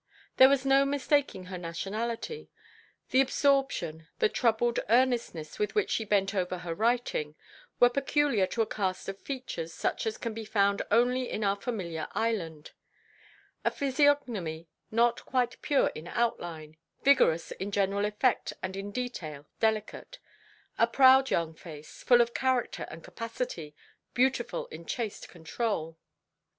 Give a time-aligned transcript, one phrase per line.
[0.37, 2.49] There was no mistaking her nationality;
[3.11, 7.35] the absorption, the troubled earnestness with which she bent over her writing,
[7.79, 11.55] were peculiar to a cast of features such as can be found only in our
[11.55, 12.71] familiar island;
[13.63, 20.17] a physiognomy not quite pure in outline, vigorous in general effect and in detail delicate;
[20.79, 23.75] a proud young face, full of character and capacity,
[24.15, 25.95] beautiful in chaste control.